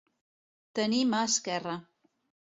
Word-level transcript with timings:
Tenir 0.79 1.01
mà 1.11 1.19
esquerra. 1.33 1.75